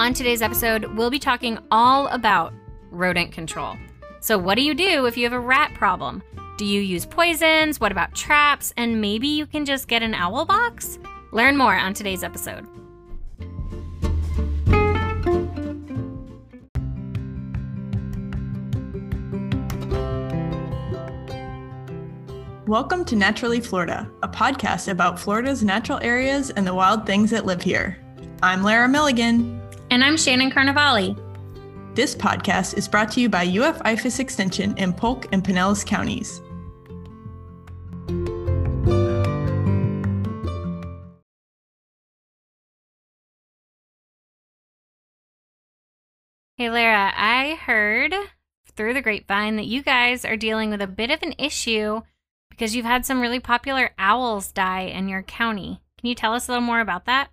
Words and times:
On 0.00 0.14
today's 0.14 0.40
episode, 0.40 0.86
we'll 0.96 1.10
be 1.10 1.18
talking 1.18 1.58
all 1.70 2.06
about 2.06 2.54
rodent 2.90 3.32
control. 3.32 3.76
So, 4.20 4.38
what 4.38 4.54
do 4.54 4.62
you 4.62 4.72
do 4.72 5.04
if 5.04 5.14
you 5.14 5.24
have 5.24 5.34
a 5.34 5.38
rat 5.38 5.74
problem? 5.74 6.22
Do 6.56 6.64
you 6.64 6.80
use 6.80 7.04
poisons? 7.04 7.78
What 7.80 7.92
about 7.92 8.14
traps? 8.14 8.72
And 8.78 9.02
maybe 9.02 9.28
you 9.28 9.44
can 9.44 9.66
just 9.66 9.88
get 9.88 10.02
an 10.02 10.14
owl 10.14 10.46
box? 10.46 10.98
Learn 11.32 11.58
more 11.58 11.76
on 11.76 11.92
today's 11.92 12.24
episode. 12.24 12.66
Welcome 22.66 23.04
to 23.04 23.16
Naturally 23.16 23.60
Florida, 23.60 24.10
a 24.22 24.28
podcast 24.28 24.90
about 24.90 25.20
Florida's 25.20 25.62
natural 25.62 25.98
areas 26.00 26.48
and 26.48 26.66
the 26.66 26.72
wild 26.72 27.04
things 27.04 27.28
that 27.32 27.44
live 27.44 27.60
here. 27.60 27.98
I'm 28.42 28.62
Lara 28.62 28.88
Milligan. 28.88 29.59
And 29.90 30.04
I'm 30.04 30.16
Shannon 30.16 30.52
Carnevale. 30.52 31.16
This 31.96 32.14
podcast 32.14 32.78
is 32.78 32.86
brought 32.86 33.10
to 33.10 33.20
you 33.20 33.28
by 33.28 33.42
UF 33.42 33.80
IFAS 33.80 34.20
Extension 34.20 34.78
in 34.78 34.92
Polk 34.92 35.26
and 35.32 35.42
Pinellas 35.42 35.84
counties. 35.84 36.40
Hey, 46.56 46.70
Lara, 46.70 47.12
I 47.16 47.58
heard 47.60 48.14
through 48.76 48.94
the 48.94 49.02
grapevine 49.02 49.56
that 49.56 49.66
you 49.66 49.82
guys 49.82 50.24
are 50.24 50.36
dealing 50.36 50.70
with 50.70 50.82
a 50.82 50.86
bit 50.86 51.10
of 51.10 51.20
an 51.24 51.34
issue 51.36 52.02
because 52.48 52.76
you've 52.76 52.86
had 52.86 53.04
some 53.04 53.20
really 53.20 53.40
popular 53.40 53.90
owls 53.98 54.52
die 54.52 54.82
in 54.82 55.08
your 55.08 55.22
county. 55.22 55.80
Can 55.98 56.08
you 56.08 56.14
tell 56.14 56.34
us 56.34 56.46
a 56.46 56.52
little 56.52 56.64
more 56.64 56.80
about 56.80 57.06
that? 57.06 57.30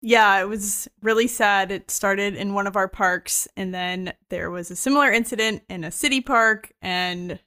Yeah, 0.00 0.40
it 0.40 0.48
was 0.48 0.88
really 1.02 1.26
sad. 1.26 1.72
It 1.72 1.90
started 1.90 2.36
in 2.36 2.54
one 2.54 2.68
of 2.68 2.76
our 2.76 2.86
parks, 2.86 3.48
and 3.56 3.74
then 3.74 4.12
there 4.30 4.50
was 4.50 4.70
a 4.70 4.76
similar 4.76 5.10
incident 5.10 5.62
in 5.68 5.82
a 5.82 5.90
city 5.90 6.20
park. 6.20 6.72
And 6.80 7.40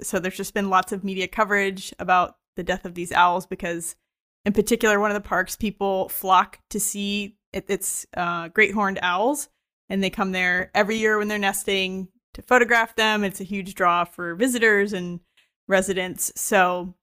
so 0.00 0.20
there's 0.20 0.36
just 0.36 0.54
been 0.54 0.70
lots 0.70 0.92
of 0.92 1.02
media 1.02 1.26
coverage 1.26 1.92
about 1.98 2.36
the 2.54 2.62
death 2.62 2.84
of 2.84 2.94
these 2.94 3.10
owls 3.10 3.44
because, 3.44 3.96
in 4.44 4.52
particular, 4.52 5.00
one 5.00 5.10
of 5.10 5.20
the 5.20 5.28
parks, 5.28 5.56
people 5.56 6.08
flock 6.08 6.60
to 6.70 6.78
see 6.78 7.38
it, 7.52 7.64
it's 7.68 8.06
uh, 8.16 8.48
great 8.48 8.72
horned 8.72 9.00
owls, 9.02 9.48
and 9.88 10.02
they 10.02 10.10
come 10.10 10.30
there 10.30 10.70
every 10.74 10.96
year 10.96 11.18
when 11.18 11.26
they're 11.26 11.38
nesting 11.38 12.08
to 12.34 12.42
photograph 12.42 12.94
them. 12.94 13.24
It's 13.24 13.40
a 13.40 13.44
huge 13.44 13.74
draw 13.74 14.04
for 14.04 14.36
visitors 14.36 14.92
and 14.92 15.20
residents. 15.66 16.32
So 16.36 16.94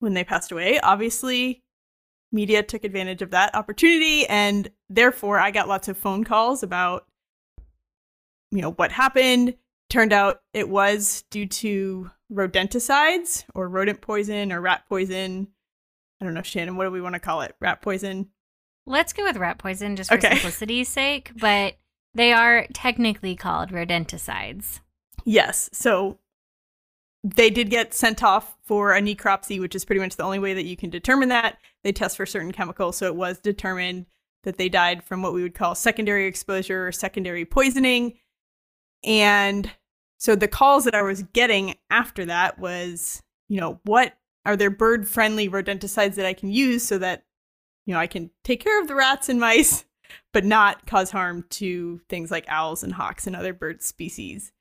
when 0.00 0.14
they 0.14 0.24
passed 0.24 0.50
away, 0.50 0.80
obviously 0.80 1.62
media 2.32 2.62
took 2.62 2.84
advantage 2.84 3.22
of 3.22 3.30
that 3.30 3.54
opportunity 3.54 4.26
and 4.26 4.70
therefore 4.90 5.38
I 5.38 5.50
got 5.50 5.68
lots 5.68 5.88
of 5.88 5.96
phone 5.96 6.24
calls 6.24 6.62
about 6.62 7.06
you 8.50 8.62
know 8.62 8.72
what 8.72 8.92
happened. 8.92 9.54
Turned 9.90 10.12
out 10.12 10.42
it 10.52 10.68
was 10.68 11.24
due 11.30 11.46
to 11.46 12.10
rodenticides 12.32 13.44
or 13.54 13.68
rodent 13.68 14.00
poison 14.00 14.52
or 14.52 14.60
rat 14.60 14.84
poison. 14.88 15.48
I 16.20 16.24
don't 16.24 16.34
know, 16.34 16.42
Shannon, 16.42 16.76
what 16.76 16.84
do 16.84 16.90
we 16.90 17.00
want 17.00 17.14
to 17.14 17.20
call 17.20 17.42
it? 17.42 17.54
Rat 17.60 17.80
poison? 17.80 18.28
Let's 18.86 19.12
go 19.12 19.24
with 19.24 19.36
rat 19.36 19.58
poison 19.58 19.96
just 19.96 20.10
for 20.10 20.16
okay. 20.16 20.30
simplicity's 20.32 20.88
sake, 20.88 21.32
but 21.40 21.76
they 22.14 22.32
are 22.32 22.66
technically 22.72 23.36
called 23.36 23.70
rodenticides. 23.70 24.80
Yes. 25.24 25.70
So 25.72 26.18
they 27.34 27.50
did 27.50 27.70
get 27.70 27.94
sent 27.94 28.22
off 28.22 28.56
for 28.62 28.94
a 28.94 29.00
necropsy, 29.00 29.60
which 29.60 29.74
is 29.74 29.84
pretty 29.84 30.00
much 30.00 30.16
the 30.16 30.22
only 30.22 30.38
way 30.38 30.54
that 30.54 30.64
you 30.64 30.76
can 30.76 30.90
determine 30.90 31.28
that. 31.30 31.58
They 31.82 31.92
test 31.92 32.16
for 32.16 32.26
certain 32.26 32.52
chemicals, 32.52 32.96
so 32.96 33.06
it 33.06 33.16
was 33.16 33.38
determined 33.38 34.06
that 34.44 34.56
they 34.56 34.68
died 34.68 35.02
from 35.02 35.22
what 35.22 35.34
we 35.34 35.42
would 35.42 35.54
call 35.54 35.74
secondary 35.74 36.26
exposure 36.26 36.86
or 36.86 36.92
secondary 36.92 37.44
poisoning. 37.44 38.14
And 39.04 39.70
so 40.18 40.36
the 40.36 40.48
calls 40.48 40.84
that 40.84 40.94
I 40.94 41.02
was 41.02 41.22
getting 41.32 41.76
after 41.90 42.24
that 42.26 42.58
was, 42.58 43.22
you 43.48 43.60
know, 43.60 43.80
what 43.84 44.14
are 44.44 44.56
there 44.56 44.70
bird 44.70 45.08
friendly 45.08 45.48
rodenticides 45.48 46.14
that 46.14 46.26
I 46.26 46.34
can 46.34 46.50
use 46.50 46.84
so 46.84 46.98
that, 46.98 47.24
you 47.84 47.94
know, 47.94 48.00
I 48.00 48.06
can 48.06 48.30
take 48.44 48.62
care 48.62 48.80
of 48.80 48.88
the 48.88 48.94
rats 48.94 49.28
and 49.28 49.40
mice, 49.40 49.84
but 50.32 50.44
not 50.44 50.86
cause 50.86 51.10
harm 51.10 51.44
to 51.50 52.00
things 52.08 52.30
like 52.30 52.46
owls 52.48 52.82
and 52.82 52.92
hawks 52.92 53.26
and 53.26 53.34
other 53.34 53.52
bird 53.52 53.82
species. 53.82 54.52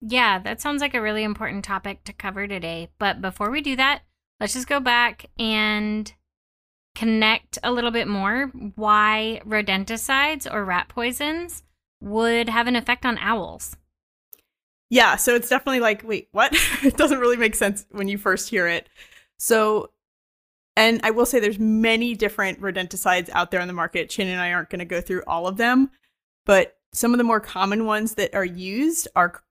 Yeah, 0.00 0.38
that 0.38 0.60
sounds 0.60 0.80
like 0.80 0.94
a 0.94 1.02
really 1.02 1.24
important 1.24 1.64
topic 1.64 2.04
to 2.04 2.12
cover 2.12 2.46
today. 2.46 2.90
But 2.98 3.20
before 3.20 3.50
we 3.50 3.60
do 3.60 3.76
that, 3.76 4.02
let's 4.40 4.54
just 4.54 4.68
go 4.68 4.80
back 4.80 5.26
and 5.38 6.12
connect 6.94 7.58
a 7.62 7.72
little 7.72 7.90
bit 7.90 8.08
more 8.08 8.46
why 8.74 9.40
rodenticides 9.46 10.52
or 10.52 10.64
rat 10.64 10.88
poisons 10.88 11.62
would 12.00 12.48
have 12.48 12.66
an 12.66 12.76
effect 12.76 13.04
on 13.04 13.18
owls. 13.18 13.76
Yeah, 14.90 15.16
so 15.16 15.34
it's 15.34 15.48
definitely 15.48 15.80
like, 15.80 16.02
wait, 16.04 16.28
what? 16.32 16.52
it 16.82 16.96
doesn't 16.96 17.18
really 17.18 17.36
make 17.36 17.54
sense 17.54 17.84
when 17.90 18.08
you 18.08 18.18
first 18.18 18.48
hear 18.48 18.66
it. 18.66 18.88
So, 19.38 19.90
and 20.76 21.00
I 21.02 21.10
will 21.10 21.26
say 21.26 21.40
there's 21.40 21.58
many 21.58 22.14
different 22.14 22.60
rodenticides 22.60 23.28
out 23.30 23.50
there 23.50 23.60
on 23.60 23.68
the 23.68 23.74
market. 23.74 24.08
Chin 24.08 24.28
and 24.28 24.40
I 24.40 24.52
aren't 24.52 24.70
going 24.70 24.78
to 24.78 24.84
go 24.84 25.00
through 25.00 25.24
all 25.26 25.46
of 25.46 25.56
them, 25.56 25.90
but 26.46 26.76
some 26.92 27.12
of 27.12 27.18
the 27.18 27.24
more 27.24 27.40
common 27.40 27.84
ones 27.84 28.14
that 28.14 28.34
are 28.34 28.44
used 28.44 29.08
are 29.14 29.42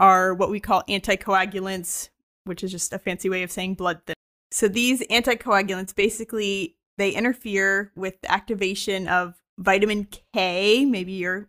are 0.00 0.34
what 0.34 0.50
we 0.50 0.58
call 0.58 0.82
anticoagulants, 0.88 2.08
which 2.44 2.64
is 2.64 2.72
just 2.72 2.92
a 2.92 2.98
fancy 2.98 3.28
way 3.28 3.44
of 3.44 3.52
saying 3.52 3.74
blood 3.74 4.00
thinner. 4.06 4.14
So 4.50 4.66
these 4.66 5.00
anticoagulants 5.08 5.94
basically 5.94 6.76
they 6.96 7.10
interfere 7.10 7.92
with 7.96 8.20
the 8.20 8.30
activation 8.30 9.08
of 9.08 9.40
vitamin 9.58 10.08
K. 10.34 10.84
Maybe 10.84 11.12
you're 11.12 11.48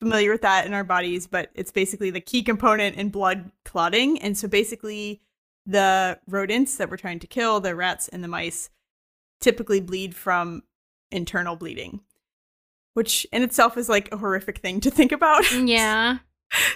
familiar 0.00 0.32
with 0.32 0.42
that 0.42 0.66
in 0.66 0.74
our 0.74 0.84
bodies, 0.84 1.26
but 1.26 1.50
it's 1.54 1.70
basically 1.70 2.10
the 2.10 2.20
key 2.20 2.42
component 2.42 2.96
in 2.96 3.10
blood 3.10 3.50
clotting. 3.64 4.20
And 4.20 4.36
so 4.36 4.48
basically 4.48 5.20
the 5.64 6.18
rodents 6.26 6.76
that 6.76 6.90
we're 6.90 6.96
trying 6.96 7.18
to 7.20 7.26
kill, 7.26 7.60
the 7.60 7.76
rats 7.76 8.08
and 8.08 8.24
the 8.24 8.28
mice, 8.28 8.70
typically 9.40 9.80
bleed 9.80 10.14
from 10.14 10.62
internal 11.10 11.56
bleeding, 11.56 12.00
which 12.94 13.26
in 13.32 13.42
itself 13.42 13.76
is 13.78 13.88
like 13.88 14.12
a 14.12 14.18
horrific 14.18 14.58
thing 14.58 14.80
to 14.80 14.90
think 14.90 15.12
about. 15.12 15.44
Yeah. 15.64 16.18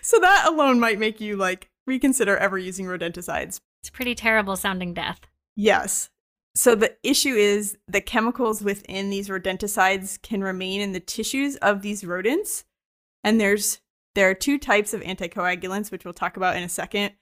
So 0.03 0.19
that 0.21 0.47
alone 0.47 0.81
might 0.81 0.99
make 0.99 1.21
you 1.21 1.37
like 1.37 1.71
reconsider 1.87 2.37
ever 2.37 2.59
using 2.59 2.87
rodenticides. 2.87 3.61
It's 3.83 3.91
pretty 3.91 4.15
terrible 4.15 4.57
sounding 4.57 4.95
death. 4.95 5.21
Yes. 5.57 6.11
So 6.55 6.75
the 6.75 6.97
issue 7.03 7.35
is 7.35 7.77
the 7.89 8.01
chemicals 8.01 8.63
within 8.63 9.11
these 9.11 9.29
rodenticides 9.29 10.21
can 10.23 10.43
remain 10.43 10.81
in 10.81 10.93
the 10.93 11.01
tissues 11.01 11.57
of 11.57 11.83
these 11.83 12.05
rodents. 12.05 12.65
And 13.23 13.41
there's 13.41 13.81
there 14.15 14.31
are 14.31 14.35
two 14.35 14.59
types 14.59 14.95
of 14.95 15.01
anticoagulants 15.01 15.91
which 15.91 16.05
we'll 16.05 16.15
talk 16.15 16.37
about 16.37 16.57
in 16.57 16.63
a 16.63 16.69
second. 16.69 17.15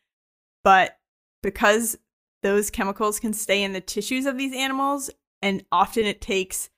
But 0.63 0.99
because 1.43 1.99
those 2.43 2.71
chemicals 2.71 3.19
can 3.19 3.33
stay 3.33 3.63
in 3.63 3.73
the 3.73 3.81
tissues 3.81 4.27
of 4.27 4.37
these 4.37 4.55
animals 4.55 5.11
and 5.41 5.65
often 5.73 6.05
it 6.05 6.21
takes 6.21 6.69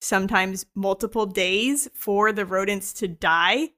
sometimes 0.00 0.66
multiple 0.74 1.26
days 1.26 1.88
for 1.94 2.32
the 2.32 2.44
rodents 2.44 2.92
to 2.94 3.08
die 3.08 3.70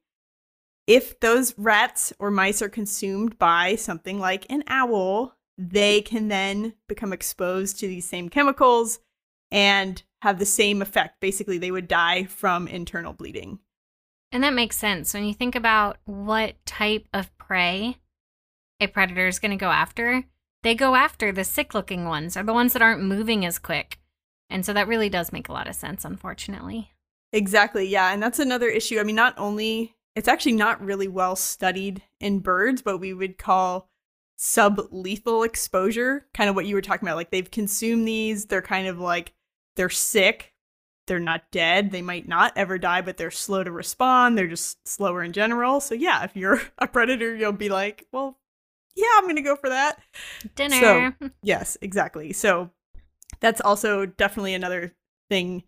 if 0.88 1.21
those 1.21 1.54
rats 1.59 2.15
or 2.19 2.31
mice 2.31 2.62
are 2.62 2.69
consumed 2.71 3.38
by 3.38 3.76
something 3.76 4.19
like 4.19 4.47
an 4.50 4.65
owl, 4.66 5.37
they 5.59 6.00
can 6.00 6.28
then 6.28 6.72
become 6.88 7.12
exposed 7.12 7.78
to 7.78 7.87
these 7.87 8.09
same 8.09 8.31
chemicals 8.31 8.99
and 9.50 10.03
have 10.22 10.38
the 10.38 10.47
same 10.47 10.81
effect. 10.81 11.21
Basically, 11.21 11.59
they 11.59 11.71
would 11.71 11.88
die 11.88 12.25
from 12.25 12.66
internal 12.66 13.12
bleeding. 13.12 13.59
And 14.32 14.43
that 14.43 14.54
makes 14.54 14.76
sense 14.76 15.12
when 15.12 15.25
you 15.25 15.34
think 15.34 15.54
about 15.54 15.99
what 16.06 16.54
type 16.65 17.06
of 17.12 17.37
prey 17.37 17.99
a 18.81 18.87
predator 18.87 19.28
is 19.28 19.38
going 19.38 19.50
to 19.50 19.56
go 19.59 19.70
after. 19.70 20.25
They 20.62 20.75
go 20.75 20.94
after 20.94 21.32
the 21.32 21.44
sick 21.44 21.75
looking 21.75 22.06
ones 22.06 22.34
or 22.34 22.43
the 22.43 22.55
ones 22.55 22.72
that 22.72 22.82
aren't 22.82 23.03
moving 23.03 23.44
as 23.44 23.58
quick. 23.58 23.99
And 24.49 24.64
so 24.64 24.73
that 24.73 24.88
really 24.88 25.11
does 25.11 25.32
make 25.32 25.50
a 25.50 25.52
lot 25.52 25.69
of 25.69 25.75
sense, 25.75 26.06
unfortunately. 26.06 26.93
Exactly. 27.32 27.87
Yeah. 27.87 28.11
And 28.11 28.23
that's 28.23 28.38
another 28.38 28.69
issue. 28.69 28.99
I 28.99 29.02
mean, 29.02 29.17
not 29.17 29.35
only 29.37 29.94
it's 30.19 30.26
actually 30.26 30.53
not 30.53 30.85
really 30.85 31.06
well 31.06 31.37
studied 31.37 32.03
in 32.19 32.41
birds, 32.41 32.82
but 32.82 32.99
we 32.99 33.15
would 33.15 33.38
call 33.38 33.88
sublethal 34.37 35.47
exposure, 35.47 36.26
kind 36.35 36.50
of 36.50 36.56
what 36.56 36.67
you 36.67 36.75
were 36.75 36.82
talking 36.82 37.06
about. 37.06 37.17
Like 37.17 37.31
they've 37.31 37.49
consumed 37.49 38.06
these, 38.06 38.47
they're 38.47 38.61
kind 38.61 38.88
of 38.88 38.99
like 38.99 39.32
they're 39.76 39.88
sick, 39.88 40.55
they're 41.06 41.20
not 41.20 41.53
dead, 41.53 41.93
they 41.93 42.03
might 42.03 42.26
not 42.26 42.53
ever 42.56 42.79
die, 42.79 43.00
but 43.00 43.17
they're 43.17 43.31
slow 43.31 43.62
to 43.62 43.70
respond, 43.70 44.37
they're 44.37 44.49
just 44.49 44.87
slower 44.88 45.23
in 45.23 45.32
general. 45.32 45.81
So 45.81 45.94
yeah, 45.94 46.25
if 46.25 46.35
you're 46.35 46.61
a 46.79 46.88
predator, 46.88 47.37
you'll 47.37 47.53
be 47.53 47.69
like, 47.69 48.05
well, 48.11 48.41
yeah, 48.97 49.06
I'm 49.19 49.29
gonna 49.29 49.41
go 49.41 49.55
for 49.55 49.69
that. 49.69 50.00
Dinner. 50.56 51.14
So, 51.21 51.31
yes, 51.44 51.76
exactly. 51.81 52.32
So 52.32 52.71
that's 53.38 53.61
also 53.61 54.05
definitely 54.05 54.55
another 54.55 54.97
thing 55.31 55.62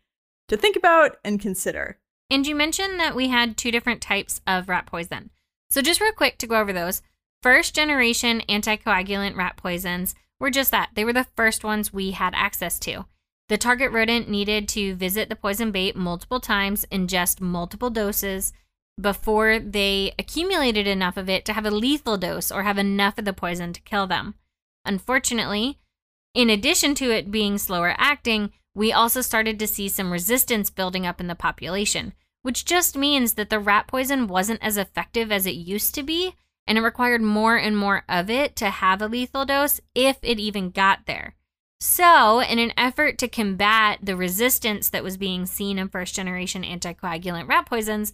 to 0.49 0.57
think 0.57 0.75
about 0.75 1.19
and 1.25 1.39
consider. 1.39 2.01
And 2.31 2.47
you 2.47 2.55
mentioned 2.55 3.01
that 3.01 3.17
we 3.17 3.29
had 3.29 3.57
two 3.57 3.71
different 3.71 4.01
types 4.01 4.41
of 4.47 4.69
rat 4.69 4.87
poison. 4.87 5.31
So, 5.69 5.83
just 5.83 6.01
real 6.01 6.13
quick 6.13 6.39
to 6.39 6.47
go 6.47 6.61
over 6.61 6.73
those. 6.73 7.03
First 7.43 7.75
generation 7.75 8.43
anticoagulant 8.49 9.37
rat 9.37 9.57
poisons 9.57 10.15
were 10.39 10.51
just 10.51 10.71
that. 10.71 10.91
They 10.95 11.05
were 11.05 11.13
the 11.13 11.27
first 11.37 11.65
ones 11.65 11.93
we 11.93 12.13
had 12.13 12.35
access 12.35 12.79
to. 12.81 13.07
The 13.49 13.59
target 13.59 13.91
rodent 13.91 14.29
needed 14.29 14.69
to 14.71 14.95
visit 14.95 15.29
the 15.29 15.37
poison 15.37 15.73
bait 15.73 15.97
multiple 15.97 16.39
times, 16.39 16.87
ingest 16.93 17.41
multiple 17.41 17.91
doses 17.91 18.53
before 19.01 19.59
they 19.59 20.15
accumulated 20.19 20.87
enough 20.87 21.17
of 21.17 21.29
it 21.29 21.45
to 21.47 21.53
have 21.53 21.67
a 21.67 21.71
lethal 21.71 22.17
dose 22.17 22.53
or 22.53 22.63
have 22.63 22.79
enough 22.79 23.19
of 23.19 23.25
the 23.25 23.33
poison 23.33 23.73
to 23.73 23.81
kill 23.81 24.07
them. 24.07 24.35
Unfortunately, 24.85 25.79
in 26.35 26.51
addition 26.51 26.95
to 26.97 27.11
it 27.11 27.31
being 27.31 27.59
slower 27.59 27.95
acting, 27.99 28.53
we 28.75 28.93
also 28.93 29.21
started 29.21 29.59
to 29.59 29.67
see 29.67 29.89
some 29.89 30.13
resistance 30.13 30.71
building 30.71 31.07
up 31.07 31.21
in 31.21 31.27
the 31.27 31.35
population, 31.35 32.13
which 32.43 32.65
just 32.65 32.97
means 32.97 33.35
that 33.35 33.51
the 33.51 33.59
rat 33.59 33.87
poison 33.87 34.27
wasn't 34.27 34.63
as 34.63 34.77
effective 34.77 35.31
as 35.31 35.47
it 35.47 35.55
used 35.55 35.95
to 35.95 36.03
be, 36.03 36.35
and 36.67 36.79
it 36.79 36.83
required 36.83 37.23
more 37.23 37.57
and 37.57 37.77
more 37.77 38.05
of 38.09 38.31
it 38.31 38.57
to 38.57 38.71
have 38.71 39.03
a 39.03 39.09
lethal 39.09 39.45
dose 39.45 39.81
if 39.95 40.19
it 40.23 40.39
even 40.39 40.71
got 40.71 41.07
there. 41.07 41.35
So, 41.81 42.41
in 42.41 42.59
an 42.59 42.73
effort 42.77 43.17
to 43.19 43.29
combat 43.29 44.01
the 44.03 44.17
resistance 44.17 44.91
that 44.91 45.03
was 45.03 45.17
being 45.17 45.47
seen 45.47 45.79
in 45.79 45.89
first 45.89 46.15
generation 46.15 46.63
anticoagulant 46.63 47.49
rat 47.49 47.67
poisons, 47.67 48.13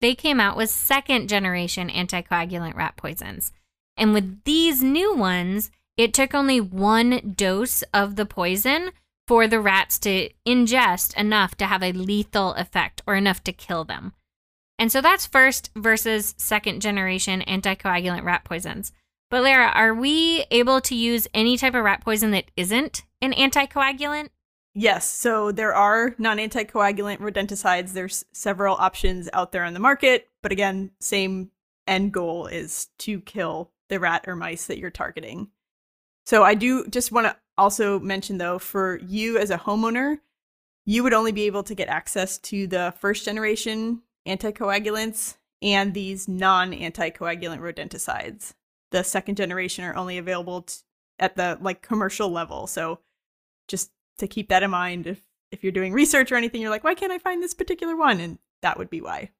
they 0.00 0.14
came 0.14 0.38
out 0.38 0.56
with 0.56 0.70
second 0.70 1.28
generation 1.28 1.88
anticoagulant 1.88 2.74
rat 2.74 2.96
poisons. 2.96 3.52
And 3.96 4.12
with 4.12 4.44
these 4.44 4.82
new 4.82 5.14
ones, 5.14 5.70
it 5.96 6.14
took 6.14 6.34
only 6.34 6.60
one 6.60 7.34
dose 7.36 7.82
of 7.92 8.16
the 8.16 8.26
poison 8.26 8.90
for 9.30 9.46
the 9.46 9.60
rats 9.60 9.96
to 10.00 10.28
ingest 10.44 11.16
enough 11.16 11.54
to 11.54 11.64
have 11.64 11.84
a 11.84 11.92
lethal 11.92 12.52
effect 12.54 13.00
or 13.06 13.14
enough 13.14 13.44
to 13.44 13.52
kill 13.52 13.84
them. 13.84 14.12
And 14.76 14.90
so 14.90 15.00
that's 15.00 15.24
first 15.24 15.70
versus 15.76 16.34
second 16.36 16.82
generation 16.82 17.44
anticoagulant 17.46 18.24
rat 18.24 18.42
poisons. 18.42 18.90
But 19.30 19.44
Lara, 19.44 19.68
are 19.68 19.94
we 19.94 20.46
able 20.50 20.80
to 20.80 20.96
use 20.96 21.28
any 21.32 21.56
type 21.56 21.76
of 21.76 21.84
rat 21.84 22.04
poison 22.04 22.32
that 22.32 22.50
isn't 22.56 23.04
an 23.22 23.32
anticoagulant? 23.34 24.30
Yes, 24.74 25.08
so 25.08 25.52
there 25.52 25.76
are 25.76 26.12
non 26.18 26.38
anticoagulant 26.38 27.18
rodenticides. 27.18 27.92
There's 27.92 28.24
several 28.32 28.74
options 28.74 29.28
out 29.32 29.52
there 29.52 29.62
on 29.62 29.74
the 29.74 29.78
market, 29.78 30.26
but 30.42 30.50
again, 30.50 30.90
same 31.00 31.52
end 31.86 32.12
goal 32.12 32.48
is 32.48 32.88
to 32.98 33.20
kill 33.20 33.70
the 33.90 34.00
rat 34.00 34.24
or 34.26 34.34
mice 34.34 34.66
that 34.66 34.78
you're 34.78 34.90
targeting. 34.90 35.50
So 36.26 36.42
I 36.42 36.54
do 36.54 36.88
just 36.88 37.12
want 37.12 37.28
to 37.28 37.36
also 37.60 38.00
mention 38.00 38.38
though, 38.38 38.58
for 38.58 38.98
you 39.06 39.38
as 39.38 39.50
a 39.50 39.58
homeowner, 39.58 40.18
you 40.86 41.02
would 41.02 41.12
only 41.12 41.32
be 41.32 41.42
able 41.42 41.62
to 41.64 41.74
get 41.74 41.88
access 41.88 42.38
to 42.38 42.66
the 42.66 42.94
first 42.98 43.24
generation 43.24 44.02
anticoagulants 44.26 45.36
and 45.62 45.94
these 45.94 46.26
non 46.26 46.72
anticoagulant 46.72 47.60
rodenticides. 47.60 48.54
The 48.90 49.04
second 49.04 49.36
generation 49.36 49.84
are 49.84 49.94
only 49.94 50.18
available 50.18 50.62
t- 50.62 50.76
at 51.18 51.36
the 51.36 51.58
like 51.60 51.82
commercial 51.82 52.30
level. 52.30 52.66
So 52.66 53.00
just 53.68 53.92
to 54.18 54.26
keep 54.26 54.48
that 54.48 54.62
in 54.62 54.70
mind 54.70 55.06
if 55.06 55.22
if 55.52 55.62
you're 55.62 55.72
doing 55.72 55.92
research 55.92 56.30
or 56.30 56.36
anything 56.36 56.60
you're 56.60 56.70
like 56.70 56.84
why 56.84 56.94
can't 56.94 57.12
I 57.12 57.18
find 57.18 57.42
this 57.42 57.54
particular 57.54 57.96
one 57.96 58.20
and 58.20 58.38
that 58.62 58.78
would 58.78 58.90
be 58.90 59.00
why. 59.00 59.30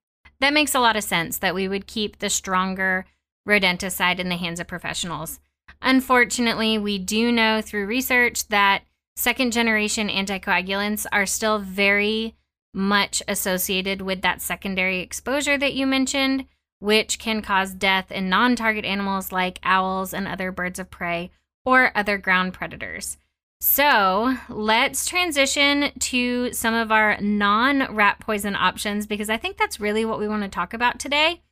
That 0.40 0.55
makes 0.55 0.75
a 0.75 0.81
lot 0.81 0.96
of 0.96 1.05
sense 1.05 1.38
that 1.38 1.55
we 1.55 1.69
would 1.69 1.87
keep 1.87 2.19
the 2.19 2.31
stronger 2.31 3.06
rodenticide 3.46 4.19
in 4.19 4.28
the 4.28 4.37
hands 4.37 4.61
of 4.61 4.66
professionals. 4.66 5.40
Unfortunately, 5.82 6.79
we 6.79 6.99
do 6.99 7.32
know 7.32 7.61
through 7.61 7.87
research 7.87 8.49
that 8.49 8.82
second 9.17 9.53
generation 9.53 10.09
anticoagulants 10.09 11.06
are 11.12 11.27
still 11.27 11.59
very 11.59 12.37
much 12.73 13.23
associated 13.27 14.03
with 14.03 14.23
that 14.23 14.41
secondary 14.41 15.00
exposure 15.00 15.59
that 15.59 15.75
you 15.75 15.87
mentioned, 15.87 16.47
which 16.79 17.19
can 17.19 17.43
cause 17.43 17.75
death 17.75 18.12
in 18.12 18.29
non 18.29 18.56
target 18.56 18.85
animals 18.85 19.32
like 19.32 19.59
owls 19.62 20.15
and 20.15 20.29
other 20.29 20.53
birds 20.53 20.79
of 20.79 20.91
prey 20.91 21.31
or 21.65 21.93
other 21.97 22.19
ground 22.19 22.53
predators. 22.53 23.19
So 23.61 24.37
let's 24.49 25.05
transition 25.05 25.93
to 25.99 26.53
some 26.53 26.73
of 26.73 26.91
our 26.91 27.21
non 27.21 27.94
rat 27.94 28.19
poison 28.21 28.56
options 28.56 29.06
because 29.06 29.29
I 29.29 29.37
think 29.37 29.59
that's 29.59 29.81
really 29.81 30.05
what 30.05 30.19
we 30.19 30.29
want 30.29 30.43
to 30.43 30.49
talk 30.49 30.73
about 30.73 30.99
today. 30.99 31.43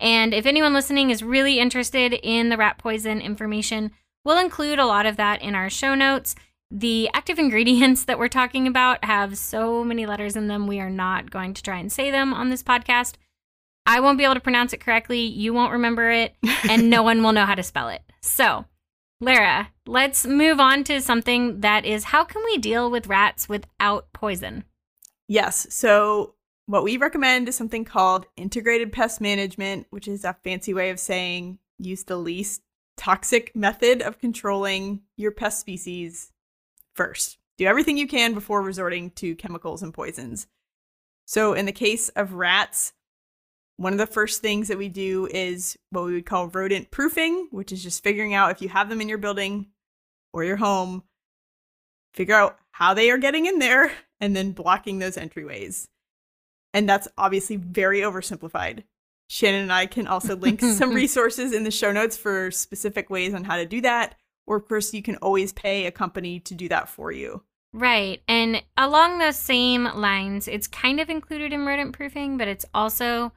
And 0.00 0.32
if 0.32 0.46
anyone 0.46 0.72
listening 0.72 1.10
is 1.10 1.22
really 1.22 1.60
interested 1.60 2.14
in 2.14 2.48
the 2.48 2.56
rat 2.56 2.78
poison 2.78 3.20
information, 3.20 3.92
we'll 4.24 4.38
include 4.38 4.78
a 4.78 4.86
lot 4.86 5.06
of 5.06 5.16
that 5.16 5.42
in 5.42 5.54
our 5.54 5.70
show 5.70 5.94
notes. 5.94 6.34
The 6.70 7.10
active 7.12 7.38
ingredients 7.38 8.04
that 8.04 8.18
we're 8.18 8.28
talking 8.28 8.66
about 8.66 9.04
have 9.04 9.36
so 9.36 9.84
many 9.84 10.06
letters 10.06 10.36
in 10.36 10.48
them, 10.48 10.66
we 10.66 10.80
are 10.80 10.90
not 10.90 11.30
going 11.30 11.54
to 11.54 11.62
try 11.62 11.78
and 11.78 11.92
say 11.92 12.10
them 12.10 12.32
on 12.32 12.48
this 12.48 12.62
podcast. 12.62 13.14
I 13.86 14.00
won't 14.00 14.18
be 14.18 14.24
able 14.24 14.34
to 14.34 14.40
pronounce 14.40 14.72
it 14.72 14.80
correctly, 14.80 15.20
you 15.20 15.52
won't 15.52 15.72
remember 15.72 16.10
it, 16.10 16.34
and 16.68 16.90
no 16.90 17.02
one 17.04 17.22
will 17.22 17.32
know 17.32 17.46
how 17.46 17.54
to 17.54 17.62
spell 17.62 17.88
it. 17.88 18.02
So, 18.20 18.66
Lara, 19.20 19.70
let's 19.86 20.26
move 20.26 20.60
on 20.60 20.84
to 20.84 21.00
something 21.00 21.60
that 21.60 21.84
is 21.84 22.04
how 22.04 22.24
can 22.24 22.42
we 22.44 22.58
deal 22.58 22.90
with 22.90 23.06
rats 23.06 23.48
without 23.48 24.12
poison? 24.12 24.64
Yes. 25.28 25.66
So 25.70 26.34
what 26.70 26.84
we 26.84 26.96
recommend 26.96 27.48
is 27.48 27.56
something 27.56 27.84
called 27.84 28.26
integrated 28.36 28.92
pest 28.92 29.20
management, 29.20 29.88
which 29.90 30.06
is 30.06 30.24
a 30.24 30.36
fancy 30.44 30.72
way 30.72 30.90
of 30.90 31.00
saying 31.00 31.58
use 31.78 32.04
the 32.04 32.16
least 32.16 32.62
toxic 32.96 33.56
method 33.56 34.00
of 34.02 34.20
controlling 34.20 35.00
your 35.16 35.32
pest 35.32 35.58
species 35.58 36.30
first. 36.94 37.38
Do 37.58 37.66
everything 37.66 37.96
you 37.96 38.06
can 38.06 38.34
before 38.34 38.62
resorting 38.62 39.10
to 39.16 39.34
chemicals 39.34 39.82
and 39.82 39.92
poisons. 39.92 40.46
So, 41.26 41.54
in 41.54 41.66
the 41.66 41.72
case 41.72 42.08
of 42.10 42.34
rats, 42.34 42.92
one 43.76 43.92
of 43.92 43.98
the 43.98 44.06
first 44.06 44.40
things 44.40 44.68
that 44.68 44.78
we 44.78 44.88
do 44.88 45.26
is 45.26 45.76
what 45.90 46.04
we 46.04 46.14
would 46.14 46.26
call 46.26 46.46
rodent 46.46 46.92
proofing, 46.92 47.48
which 47.50 47.72
is 47.72 47.82
just 47.82 48.04
figuring 48.04 48.32
out 48.32 48.52
if 48.52 48.62
you 48.62 48.68
have 48.68 48.88
them 48.88 49.00
in 49.00 49.08
your 49.08 49.18
building 49.18 49.70
or 50.32 50.44
your 50.44 50.56
home, 50.56 51.02
figure 52.14 52.36
out 52.36 52.58
how 52.70 52.94
they 52.94 53.10
are 53.10 53.18
getting 53.18 53.46
in 53.46 53.58
there, 53.58 53.90
and 54.20 54.36
then 54.36 54.52
blocking 54.52 55.00
those 55.00 55.16
entryways. 55.16 55.88
And 56.72 56.88
that's 56.88 57.08
obviously 57.18 57.56
very 57.56 58.00
oversimplified. 58.00 58.84
Shannon 59.28 59.62
and 59.62 59.72
I 59.72 59.86
can 59.86 60.06
also 60.06 60.36
link 60.36 60.60
some 60.60 60.90
resources 60.94 61.52
in 61.52 61.64
the 61.64 61.70
show 61.70 61.92
notes 61.92 62.16
for 62.16 62.50
specific 62.50 63.10
ways 63.10 63.34
on 63.34 63.44
how 63.44 63.56
to 63.56 63.66
do 63.66 63.80
that. 63.82 64.16
Or, 64.46 64.56
of 64.56 64.66
course, 64.66 64.92
you 64.92 65.02
can 65.02 65.16
always 65.16 65.52
pay 65.52 65.86
a 65.86 65.92
company 65.92 66.40
to 66.40 66.54
do 66.54 66.68
that 66.68 66.88
for 66.88 67.12
you. 67.12 67.42
Right. 67.72 68.22
And 68.26 68.62
along 68.76 69.18
those 69.18 69.36
same 69.36 69.84
lines, 69.84 70.48
it's 70.48 70.66
kind 70.66 70.98
of 70.98 71.08
included 71.08 71.52
in 71.52 71.64
rodent 71.64 71.92
proofing, 71.92 72.36
but 72.36 72.48
it's 72.48 72.64
also 72.74 73.32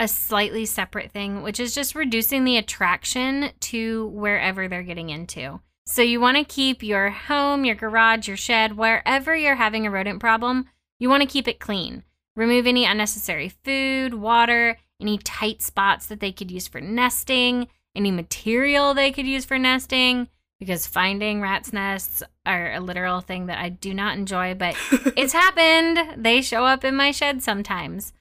a 0.00 0.08
slightly 0.08 0.64
separate 0.64 1.12
thing, 1.12 1.42
which 1.42 1.60
is 1.60 1.74
just 1.74 1.94
reducing 1.94 2.44
the 2.44 2.56
attraction 2.56 3.50
to 3.60 4.08
wherever 4.08 4.68
they're 4.68 4.82
getting 4.82 5.10
into. 5.10 5.60
So 5.86 6.02
you 6.02 6.20
want 6.20 6.36
to 6.36 6.44
keep 6.44 6.82
your 6.82 7.10
home, 7.10 7.64
your 7.64 7.74
garage, 7.74 8.28
your 8.28 8.36
shed, 8.36 8.76
wherever 8.76 9.34
you're 9.34 9.54
having 9.54 9.86
a 9.86 9.90
rodent 9.90 10.20
problem, 10.20 10.66
you 10.98 11.08
want 11.08 11.22
to 11.22 11.28
keep 11.28 11.48
it 11.48 11.60
clean. 11.60 12.04
Remove 12.38 12.68
any 12.68 12.84
unnecessary 12.84 13.48
food, 13.48 14.14
water, 14.14 14.78
any 15.00 15.18
tight 15.18 15.60
spots 15.60 16.06
that 16.06 16.20
they 16.20 16.30
could 16.30 16.52
use 16.52 16.68
for 16.68 16.80
nesting, 16.80 17.66
any 17.96 18.12
material 18.12 18.94
they 18.94 19.10
could 19.10 19.26
use 19.26 19.44
for 19.44 19.58
nesting, 19.58 20.28
because 20.60 20.86
finding 20.86 21.40
rats' 21.40 21.72
nests 21.72 22.22
are 22.46 22.74
a 22.74 22.78
literal 22.78 23.20
thing 23.20 23.46
that 23.46 23.58
I 23.58 23.70
do 23.70 23.92
not 23.92 24.16
enjoy, 24.16 24.54
but 24.54 24.76
it's 25.16 25.32
happened. 25.32 26.22
They 26.22 26.40
show 26.40 26.64
up 26.64 26.84
in 26.84 26.94
my 26.94 27.10
shed 27.10 27.42
sometimes. 27.42 28.12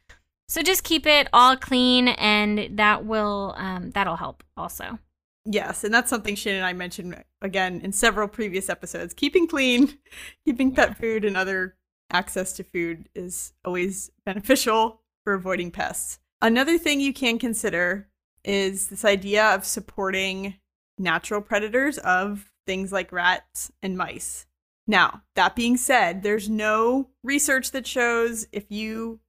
So 0.48 0.64
just 0.64 0.84
keep 0.84 1.06
it 1.06 1.28
all 1.32 1.56
clean, 1.56 2.08
and 2.08 2.76
that 2.76 3.06
will 3.06 3.54
um, 3.56 3.92
that'll 3.92 4.16
help 4.16 4.44
also. 4.58 4.98
Yes, 5.46 5.84
and 5.84 5.94
that's 5.94 6.10
something 6.10 6.34
Shannon 6.34 6.62
and 6.62 6.66
I 6.66 6.74
mentioned 6.74 7.24
again 7.44 7.82
in 7.82 7.92
several 7.92 8.28
previous 8.28 8.68
episodes. 8.68 9.14
Keeping 9.14 9.48
clean, 9.48 10.00
keeping 10.44 10.72
yeah. 10.72 10.88
pet 10.88 10.98
food 10.98 11.24
and 11.24 11.38
other 11.38 11.76
access 12.12 12.54
to 12.54 12.64
food 12.64 13.10
is 13.16 13.54
always 13.66 14.12
beneficial 14.26 15.02
for 15.24 15.34
avoiding 15.34 15.72
pests. 15.72 16.20
Another 16.42 16.78
thing 16.78 17.00
you 17.00 17.14
can 17.14 17.40
consider 17.40 18.08
is 18.44 18.88
this 18.88 19.04
idea 19.04 19.44
of 19.54 19.66
supporting 19.66 20.56
natural 20.98 21.42
predators 21.42 21.98
of 22.00 22.52
things 22.66 22.92
like 22.92 23.12
rats 23.12 23.72
and 23.82 23.98
mice. 23.98 24.46
Now, 24.88 25.24
that 25.36 25.56
being 25.56 25.76
said, 25.76 26.24
there's 26.24 26.50
no 26.50 27.10
research 27.24 27.72
that 27.72 27.86
shows 27.86 28.48
if 28.52 28.72
you 28.72 29.20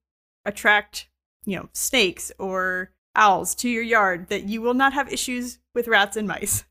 attract, 0.45 1.09
you 1.45 1.57
know, 1.57 1.69
snakes 1.73 2.31
or 2.39 2.91
owls 3.15 3.55
to 3.55 3.69
your 3.69 3.83
yard 3.83 4.29
that 4.29 4.43
you 4.43 4.61
will 4.61 4.73
not 4.73 4.93
have 4.93 5.11
issues 5.11 5.59
with 5.75 5.87
rats 5.87 6.15
and 6.15 6.27
mice. 6.27 6.63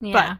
Yeah. 0.00 0.12
But 0.12 0.38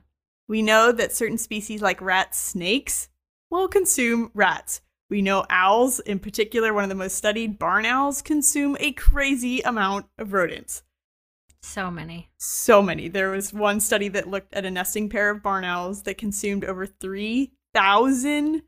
we 0.48 0.60
know 0.60 0.92
that 0.92 1.12
certain 1.12 1.38
species 1.38 1.80
like 1.80 2.00
rat 2.02 2.34
snakes 2.34 3.08
will 3.50 3.68
consume 3.68 4.30
rats. 4.34 4.82
We 5.08 5.22
know 5.22 5.46
owls, 5.50 6.00
in 6.00 6.18
particular, 6.18 6.74
one 6.74 6.82
of 6.82 6.88
the 6.88 6.96
most 6.96 7.14
studied 7.14 7.58
barn 7.58 7.86
owls, 7.86 8.22
consume 8.22 8.76
a 8.80 8.92
crazy 8.92 9.60
amount 9.60 10.06
of 10.18 10.32
rodents. 10.32 10.82
So 11.62 11.90
many. 11.90 12.30
So 12.38 12.82
many. 12.82 13.08
There 13.08 13.30
was 13.30 13.52
one 13.52 13.80
study 13.80 14.08
that 14.08 14.28
looked 14.28 14.54
at 14.54 14.64
a 14.64 14.70
nesting 14.70 15.08
pair 15.08 15.30
of 15.30 15.42
barn 15.42 15.64
owls 15.64 16.02
that 16.04 16.18
consumed 16.18 16.64
over 16.64 16.86
3,000 16.86 18.62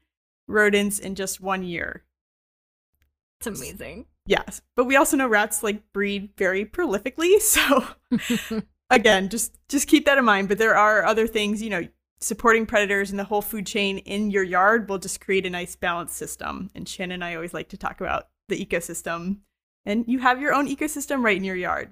rodents 0.47 0.99
in 0.99 1.15
just 1.15 1.41
one 1.41 1.63
year. 1.63 2.05
It's 3.41 3.47
amazing. 3.47 4.07
Yes. 4.27 4.61
But 4.75 4.85
we 4.85 4.97
also 4.97 5.17
know 5.17 5.29
rats 5.29 5.63
like 5.63 5.93
breed 5.93 6.31
very 6.37 6.65
prolifically. 6.65 7.41
So 7.41 7.87
again, 8.91 9.29
just 9.29 9.57
just 9.69 9.89
keep 9.89 10.05
that 10.07 10.19
in 10.19 10.25
mind. 10.25 10.49
But 10.49 10.59
there 10.59 10.77
are 10.77 11.05
other 11.05 11.27
things, 11.27 11.63
you 11.63 11.71
know, 11.71 11.87
supporting 12.21 12.67
predators 12.67 13.11
and 13.11 13.19
the 13.19 13.25
whole 13.25 13.43
food 13.43 13.67
chain 13.67 13.99
in 13.99 14.31
your 14.31 14.43
yard 14.43 14.89
will 14.89 14.99
just 14.99 15.21
create 15.21 15.47
a 15.47 15.51
nice 15.51 15.77
balanced 15.77 16.17
system. 16.17 16.71
And 16.75 16.89
Shannon 16.89 17.15
and 17.15 17.25
I 17.25 17.35
always 17.35 17.55
like 17.55 17.69
to 17.71 17.77
talk 17.77 18.01
about 18.01 18.29
the 18.49 18.65
ecosystem. 18.65 19.39
And 19.85 20.05
you 20.07 20.19
have 20.19 20.41
your 20.41 20.53
own 20.53 20.69
ecosystem 20.69 21.23
right 21.23 21.37
in 21.37 21.45
your 21.45 21.57
yard. 21.57 21.91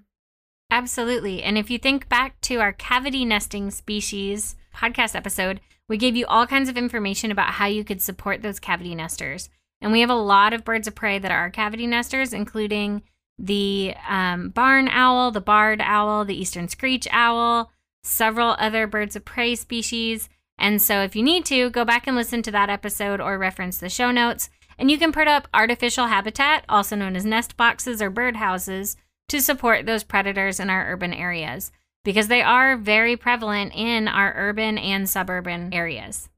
Absolutely. 0.71 1.43
And 1.43 1.57
if 1.57 1.71
you 1.71 1.79
think 1.79 2.09
back 2.09 2.41
to 2.43 2.57
our 2.57 2.73
cavity 2.73 3.25
nesting 3.25 3.71
species 3.71 4.57
podcast 4.75 5.15
episode, 5.15 5.61
we 5.89 5.97
gave 5.97 6.17
you 6.17 6.27
all 6.27 6.47
kinds 6.47 6.69
of 6.69 6.77
information 6.77 7.31
about 7.31 7.55
how 7.55 7.67
you 7.67 7.85
could 7.85 8.03
support 8.03 8.43
those 8.43 8.59
cavity 8.59 8.95
nesters. 8.95 9.49
And 9.81 9.93
we 9.93 10.01
have 10.01 10.11
a 10.11 10.15
lot 10.15 10.53
of 10.53 10.65
birds 10.65 10.89
of 10.89 10.95
prey 10.95 11.19
that 11.19 11.31
are 11.31 11.51
cavity 11.51 11.87
nesters, 11.87 12.33
including 12.33 13.03
the 13.39 13.95
um, 14.09 14.49
barn 14.51 14.89
owl, 14.89 15.31
the 15.31 15.41
barred 15.41 15.81
owl, 15.81 16.25
the 16.25 16.39
eastern 16.39 16.69
screech 16.69 17.07
owl, 17.13 17.71
several 18.07 18.57
other 18.59 18.87
birds 18.87 19.17
of 19.17 19.25
prey 19.25 19.55
species. 19.55 20.29
And 20.59 20.81
so, 20.81 21.03
if 21.03 21.15
you 21.15 21.23
need 21.23 21.45
to, 21.47 21.71
go 21.71 21.85
back 21.85 22.07
and 22.07 22.17
listen 22.17 22.43
to 22.43 22.51
that 22.53 22.71
episode 22.71 23.21
or 23.21 23.39
reference 23.39 23.79
the 23.79 23.89
show 23.89 24.11
notes. 24.11 24.49
And 24.79 24.91
you 24.91 24.99
can 24.99 25.13
put 25.13 25.29
up 25.29 25.49
artificial 25.53 26.07
habitat, 26.07 26.65
also 26.69 26.97
known 26.97 27.17
as 27.17 27.25
nest 27.25 27.57
boxes 27.57 28.01
or 28.01 28.11
bird 28.11 28.37
houses, 28.37 28.97
to 29.29 29.41
support 29.41 29.87
those 29.87 30.05
predators 30.05 30.61
in 30.61 30.71
our 30.71 30.91
urban 30.93 31.13
areas 31.13 31.73
because 32.05 32.29
they 32.29 32.41
are 32.41 32.77
very 32.77 33.17
prevalent 33.17 33.73
in 33.75 34.07
our 34.07 34.33
urban 34.37 34.79
and 34.79 35.11
suburban 35.11 35.75
areas. 35.75 36.29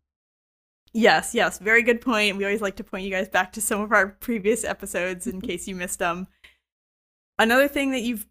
Yes, 0.94 1.34
yes, 1.34 1.58
very 1.58 1.82
good 1.82 2.00
point. 2.00 2.38
We 2.38 2.44
always 2.44 2.62
like 2.62 2.76
to 2.76 2.84
point 2.84 3.04
you 3.04 3.10
guys 3.10 3.28
back 3.28 3.52
to 3.52 3.60
some 3.60 3.82
of 3.82 3.92
our 3.92 4.08
previous 4.08 4.64
episodes 4.64 5.26
in 5.26 5.42
case 5.42 5.68
you 5.68 5.74
missed 5.74 5.98
them. 5.98 6.26
Another 7.38 7.68
thing 7.68 7.90
that 7.90 8.00
you've 8.00 8.26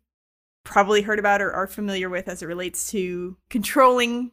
probably 0.67 1.01
heard 1.01 1.17
about 1.17 1.41
or 1.41 1.51
are 1.51 1.65
familiar 1.65 2.09
with 2.09 2.27
as 2.27 2.43
it 2.43 2.45
relates 2.45 2.91
to 2.91 3.37
controlling 3.49 4.31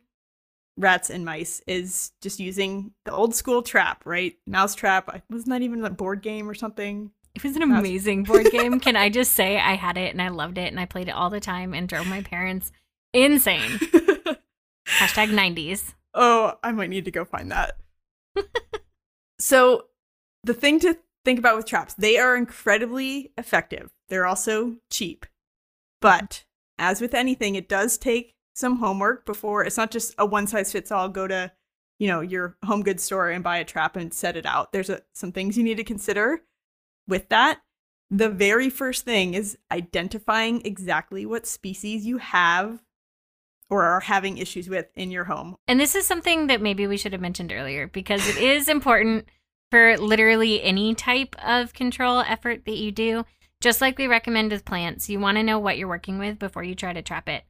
rats 0.77 1.09
and 1.09 1.25
mice 1.25 1.63
is 1.67 2.11
just 2.21 2.41
using 2.41 2.93
the 3.05 3.13
old 3.13 3.35
school 3.35 3.63
trap, 3.63 4.03
right? 4.05 4.35
Mouse 4.47 4.75
trap. 4.75 5.23
Wasn't 5.31 5.49
that 5.51 5.63
even 5.63 5.85
a 5.85 5.91
board 5.91 6.23
game 6.23 6.51
or 6.51 6.55
something? 6.55 7.13
It 7.35 7.45
was 7.45 7.55
an 7.57 7.63
amazing 7.63 8.25
board 8.25 8.51
game. 8.51 8.81
Can 8.81 8.97
I 8.97 9.09
just 9.09 9.33
say 9.33 9.59
I 9.59 9.75
had 9.75 9.97
it 9.97 10.13
and 10.13 10.21
I 10.21 10.29
loved 10.29 10.59
it 10.59 10.69
and 10.69 10.81
I 10.81 10.87
played 10.87 11.09
it 11.09 11.15
all 11.15 11.31
the 11.31 11.41
time 11.41 11.73
and 11.73 11.89
drove 11.89 12.07
my 12.07 12.23
parents 12.23 12.73
insane. 13.13 13.61
Hashtag 14.89 15.31
90s. 15.31 15.95
Oh, 16.15 16.55
I 16.63 16.73
might 16.73 16.91
need 16.91 17.05
to 17.05 17.11
go 17.11 17.25
find 17.25 17.51
that. 17.53 17.79
so, 19.39 19.87
the 20.43 20.55
thing 20.55 20.81
to 20.81 20.97
think 21.25 21.39
about 21.39 21.57
with 21.57 21.67
traps, 21.67 21.95
they 21.95 22.19
are 22.19 22.37
incredibly 22.37 23.33
effective. 23.39 23.91
They're 24.09 24.27
also 24.27 24.77
cheap. 24.91 25.27
But 26.05 26.45
as 26.79 27.01
with 27.01 27.15
anything, 27.15 27.55
it 27.55 27.69
does 27.69 27.97
take 27.97 28.35
some 28.55 28.77
homework 28.77 29.25
before 29.25 29.65
it's 29.65 29.79
not 29.79 29.91
just 29.91 30.15
a 30.19 30.27
one 30.27 30.47
size 30.47 30.71
fits 30.71 30.93
all 30.93 31.09
go 31.09 31.27
to, 31.27 31.51
you 31.99 32.07
know, 32.07 32.21
your 32.21 32.57
home 32.65 32.83
goods 32.83 33.03
store 33.03 33.31
and 33.31 33.43
buy 33.43 33.57
a 33.57 33.65
trap 33.65 33.97
and 33.97 34.13
set 34.13 34.37
it 34.37 34.45
out. 34.45 34.73
There's 34.73 34.91
a, 34.91 35.01
some 35.15 35.33
things 35.33 35.57
you 35.57 35.65
need 35.65 35.79
to 35.79 35.85
consider 35.85 36.43
with 37.07 37.29
that, 37.31 37.61
the 38.11 38.29
very 38.29 38.71
first 38.71 39.05
thing 39.05 39.35
is 39.35 39.57
identifying 39.73 40.61
exactly 40.65 41.27
what 41.27 41.47
species 41.47 42.07
you 42.07 42.19
have 42.19 42.83
or 43.71 43.83
are 43.83 44.01
having 44.01 44.39
issues 44.39 44.69
with 44.69 44.87
in 44.95 45.11
your 45.11 45.25
home. 45.25 45.57
And 45.67 45.81
this 45.81 45.95
is 45.95 46.07
something 46.07 46.49
that 46.49 46.61
maybe 46.61 46.87
we 46.87 46.97
should 46.97 47.13
have 47.13 47.21
mentioned 47.21 47.51
earlier 47.51 47.89
because 47.89 48.29
it 48.29 48.37
is 48.37 48.69
important 48.69 49.27
for 49.71 49.97
literally 49.97 50.63
any 50.63 50.95
type 50.95 51.35
of 51.45 51.73
control 51.73 52.21
effort 52.21 52.67
that 52.67 52.77
you 52.77 52.93
do. 52.93 53.25
Just 53.65 53.81
like 53.81 53.97
we 53.97 54.07
recommend 54.07 54.53
with 54.53 54.67
plants, 54.67 55.09
you 55.09 55.19
want 55.19 55.39
to 55.39 55.43
know 55.43 55.59
what 55.59 55.79
you're 55.79 55.89
working 55.89 56.19
with 56.19 56.39
before 56.39 56.63
you 56.63 56.75
try 56.75 56.93
to 56.93 57.01
trap 57.01 57.31
it. 57.31 57.45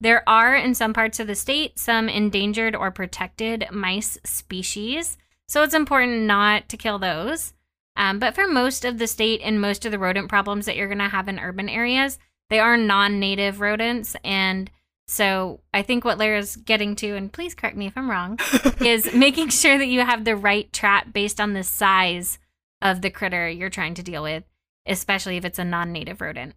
There 0.00 0.22
are, 0.28 0.54
in 0.54 0.76
some 0.76 0.94
parts 0.94 1.18
of 1.18 1.26
the 1.26 1.34
state, 1.34 1.76
some 1.76 2.08
endangered 2.08 2.76
or 2.76 2.92
protected 2.92 3.66
mice 3.72 4.16
species. 4.22 5.18
So 5.48 5.64
it's 5.64 5.74
important 5.74 6.22
not 6.22 6.68
to 6.68 6.76
kill 6.76 7.00
those. 7.00 7.52
Um, 7.96 8.20
but 8.20 8.36
for 8.36 8.46
most 8.46 8.84
of 8.84 8.98
the 8.98 9.08
state 9.08 9.40
and 9.42 9.60
most 9.60 9.84
of 9.84 9.90
the 9.90 9.98
rodent 9.98 10.28
problems 10.28 10.66
that 10.66 10.76
you're 10.76 10.86
going 10.86 10.98
to 10.98 11.08
have 11.08 11.26
in 11.26 11.40
urban 11.40 11.68
areas, 11.68 12.20
they 12.48 12.60
are 12.60 12.76
non 12.76 13.18
native 13.18 13.60
rodents. 13.60 14.14
And 14.22 14.70
so 15.08 15.62
I 15.74 15.82
think 15.82 16.04
what 16.04 16.18
Lara's 16.18 16.54
getting 16.54 16.94
to, 16.94 17.16
and 17.16 17.32
please 17.32 17.56
correct 17.56 17.76
me 17.76 17.88
if 17.88 17.98
I'm 17.98 18.08
wrong, 18.08 18.38
is 18.80 19.12
making 19.12 19.48
sure 19.48 19.76
that 19.76 19.88
you 19.88 20.02
have 20.02 20.24
the 20.24 20.36
right 20.36 20.72
trap 20.72 21.12
based 21.12 21.40
on 21.40 21.54
the 21.54 21.64
size 21.64 22.38
of 22.80 23.02
the 23.02 23.10
critter 23.10 23.50
you're 23.50 23.68
trying 23.68 23.94
to 23.94 24.04
deal 24.04 24.22
with, 24.22 24.44
especially 24.86 25.36
if 25.36 25.44
it's 25.44 25.58
a 25.58 25.64
non 25.64 25.92
native 25.92 26.20
rodent. 26.20 26.54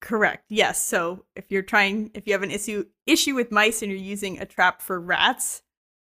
Correct. 0.00 0.44
Yes. 0.48 0.82
So 0.82 1.24
if 1.36 1.50
you're 1.50 1.62
trying, 1.62 2.10
if 2.14 2.26
you 2.26 2.32
have 2.32 2.42
an 2.42 2.50
issue 2.50 2.86
issue 3.06 3.34
with 3.34 3.52
mice 3.52 3.82
and 3.82 3.90
you're 3.90 4.00
using 4.00 4.38
a 4.38 4.46
trap 4.46 4.82
for 4.82 5.00
rats, 5.00 5.62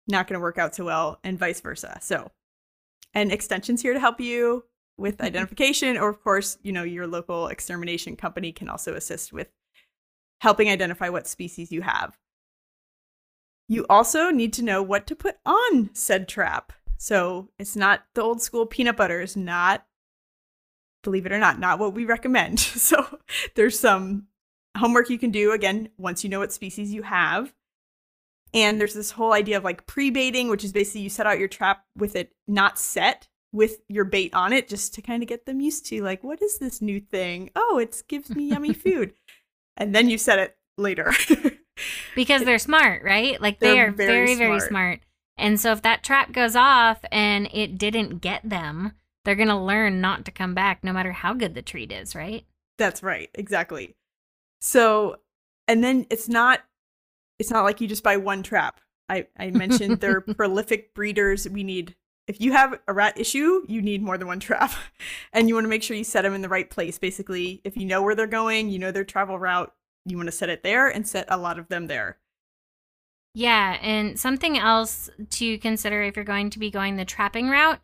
not 0.07 0.27
going 0.27 0.39
to 0.39 0.43
work 0.43 0.57
out 0.57 0.75
so 0.75 0.85
well, 0.85 1.19
and 1.23 1.37
vice 1.37 1.61
versa. 1.61 1.99
So 2.01 2.31
and 3.15 3.31
extensions 3.31 3.81
here 3.81 3.93
to 3.93 3.99
help 3.99 4.19
you 4.19 4.65
with 4.97 5.17
mm-hmm. 5.17 5.25
identification 5.25 5.97
or 5.97 6.09
of 6.09 6.21
course 6.21 6.57
you 6.61 6.71
know 6.71 6.83
your 6.83 7.07
local 7.07 7.47
extermination 7.47 8.15
company 8.15 8.51
can 8.51 8.69
also 8.69 8.93
assist 8.93 9.33
with 9.33 9.47
helping 10.41 10.69
identify 10.69 11.09
what 11.09 11.27
species 11.27 11.71
you 11.71 11.81
have 11.81 12.17
you 13.67 13.85
also 13.89 14.29
need 14.29 14.53
to 14.53 14.61
know 14.61 14.83
what 14.83 15.07
to 15.07 15.15
put 15.15 15.37
on 15.45 15.89
said 15.93 16.27
trap 16.27 16.73
so 16.97 17.49
it's 17.57 17.75
not 17.75 18.03
the 18.13 18.21
old 18.21 18.41
school 18.41 18.65
peanut 18.65 18.97
butter 18.97 19.21
is 19.21 19.35
not 19.35 19.85
believe 21.05 21.25
it 21.25 21.31
or 21.31 21.39
not 21.39 21.59
not 21.59 21.79
what 21.79 21.93
we 21.93 22.03
recommend 22.03 22.59
so 22.59 23.19
there's 23.55 23.79
some 23.79 24.27
homework 24.77 25.09
you 25.09 25.17
can 25.17 25.31
do 25.31 25.53
again 25.53 25.87
once 25.97 26.23
you 26.23 26.29
know 26.29 26.39
what 26.39 26.51
species 26.51 26.93
you 26.93 27.03
have 27.03 27.53
and 28.55 28.79
there's 28.79 28.93
this 28.93 29.11
whole 29.11 29.33
idea 29.33 29.57
of 29.57 29.65
like 29.65 29.85
pre-baiting, 29.85 30.47
which 30.47 30.63
is 30.63 30.71
basically 30.71 31.01
you 31.01 31.09
set 31.09 31.27
out 31.27 31.39
your 31.39 31.49
trap 31.49 31.83
with 31.97 32.15
it 32.15 32.31
not 32.47 32.79
set 32.79 33.27
with 33.51 33.81
your 33.89 34.05
bait 34.05 34.33
on 34.33 34.53
it 34.53 34.69
just 34.69 34.93
to 34.93 35.01
kind 35.01 35.21
of 35.21 35.29
get 35.29 35.45
them 35.45 35.59
used 35.59 35.85
to 35.87 36.01
like 36.01 36.23
what 36.23 36.41
is 36.41 36.57
this 36.57 36.81
new 36.81 37.01
thing? 37.01 37.49
Oh, 37.55 37.77
it 37.77 38.01
gives 38.07 38.33
me 38.33 38.49
yummy 38.49 38.73
food. 38.73 39.13
And 39.75 39.93
then 39.93 40.09
you 40.09 40.17
set 40.17 40.39
it 40.39 40.57
later. 40.77 41.13
because 42.15 42.45
they're 42.45 42.57
smart, 42.57 43.03
right? 43.03 43.39
Like 43.41 43.59
they 43.59 43.73
they're 43.73 43.89
are 43.89 43.91
very 43.91 44.35
very 44.35 44.35
smart. 44.35 44.49
very 44.49 44.59
smart. 44.61 44.99
And 45.37 45.59
so 45.59 45.73
if 45.73 45.81
that 45.81 46.01
trap 46.01 46.31
goes 46.31 46.55
off 46.55 47.03
and 47.11 47.49
it 47.53 47.77
didn't 47.77 48.19
get 48.19 48.49
them, 48.49 48.93
they're 49.25 49.35
going 49.35 49.47
to 49.49 49.57
learn 49.57 49.99
not 49.99 50.25
to 50.25 50.31
come 50.31 50.53
back 50.53 50.83
no 50.83 50.93
matter 50.93 51.11
how 51.11 51.33
good 51.33 51.55
the 51.55 51.61
treat 51.61 51.91
is, 51.91 52.15
right? 52.15 52.45
That's 52.77 53.03
right. 53.03 53.29
Exactly. 53.33 53.95
So, 54.61 55.17
and 55.67 55.83
then 55.83 56.05
it's 56.09 56.29
not 56.29 56.61
it's 57.39 57.51
not 57.51 57.63
like 57.63 57.81
you 57.81 57.87
just 57.87 58.03
buy 58.03 58.17
one 58.17 58.43
trap. 58.43 58.79
I, 59.09 59.27
I 59.37 59.51
mentioned 59.51 59.99
they're 59.99 60.21
prolific 60.21 60.93
breeders. 60.93 61.47
We 61.49 61.63
need, 61.63 61.95
if 62.27 62.39
you 62.39 62.53
have 62.53 62.79
a 62.87 62.93
rat 62.93 63.19
issue, 63.19 63.63
you 63.67 63.81
need 63.81 64.01
more 64.01 64.17
than 64.17 64.27
one 64.27 64.39
trap. 64.39 64.71
And 65.33 65.49
you 65.49 65.55
want 65.55 65.65
to 65.65 65.69
make 65.69 65.83
sure 65.83 65.97
you 65.97 66.05
set 66.05 66.21
them 66.21 66.33
in 66.33 66.41
the 66.41 66.49
right 66.49 66.69
place. 66.69 66.97
Basically, 66.97 67.61
if 67.65 67.75
you 67.75 67.85
know 67.85 68.01
where 68.01 68.15
they're 68.15 68.25
going, 68.25 68.69
you 68.69 68.79
know 68.79 68.91
their 68.91 69.03
travel 69.03 69.37
route, 69.37 69.73
you 70.05 70.15
want 70.15 70.27
to 70.27 70.31
set 70.31 70.49
it 70.49 70.63
there 70.63 70.87
and 70.87 71.05
set 71.05 71.25
a 71.27 71.37
lot 71.37 71.59
of 71.59 71.67
them 71.67 71.87
there. 71.87 72.19
Yeah. 73.33 73.77
And 73.81 74.17
something 74.17 74.57
else 74.57 75.09
to 75.31 75.57
consider 75.57 76.03
if 76.03 76.15
you're 76.15 76.23
going 76.23 76.49
to 76.51 76.59
be 76.59 76.71
going 76.71 76.95
the 76.95 77.03
trapping 77.03 77.49
route 77.49 77.81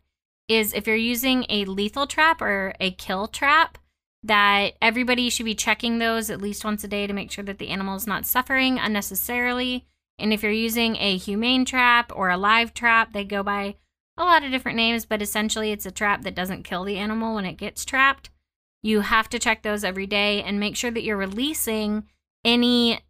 is 0.48 0.72
if 0.72 0.86
you're 0.86 0.96
using 0.96 1.46
a 1.48 1.64
lethal 1.64 2.06
trap 2.06 2.42
or 2.42 2.74
a 2.80 2.90
kill 2.92 3.26
trap, 3.26 3.78
that 4.22 4.74
everybody 4.80 5.28
should 5.30 5.46
be 5.46 5.54
checking 5.54 5.98
those 5.98 6.30
at 6.30 6.40
least 6.40 6.64
once 6.64 6.84
a 6.84 6.88
day 6.88 7.06
to 7.06 7.12
make 7.12 7.30
sure 7.30 7.44
that 7.44 7.58
the 7.58 7.70
animal 7.70 7.96
is 7.96 8.06
not 8.06 8.26
suffering 8.26 8.78
unnecessarily. 8.78 9.86
And 10.18 10.32
if 10.32 10.42
you're 10.42 10.52
using 10.52 10.96
a 10.96 11.16
humane 11.16 11.64
trap 11.64 12.12
or 12.14 12.30
a 12.30 12.36
live 12.36 12.72
trap, 12.72 13.12
they 13.12 13.24
go 13.24 13.42
by 13.42 13.76
a 14.16 14.24
lot 14.24 14.44
of 14.44 14.50
different 14.50 14.76
names, 14.76 15.04
but 15.04 15.22
essentially 15.22 15.72
it's 15.72 15.86
a 15.86 15.90
trap 15.90 16.22
that 16.22 16.34
doesn't 16.34 16.64
kill 16.64 16.84
the 16.84 16.98
animal 16.98 17.34
when 17.34 17.46
it 17.46 17.54
gets 17.56 17.84
trapped. 17.84 18.30
You 18.82 19.00
have 19.00 19.28
to 19.30 19.38
check 19.38 19.62
those 19.62 19.84
every 19.84 20.06
day 20.06 20.42
and 20.42 20.60
make 20.60 20.76
sure 20.76 20.90
that 20.90 21.02
you're 21.02 21.16
releasing 21.16 22.04
any 22.44 23.00